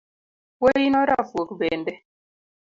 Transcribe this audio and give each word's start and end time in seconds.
Wuoino 0.61 0.99
rafuok 1.09 1.49
bende 1.59 1.93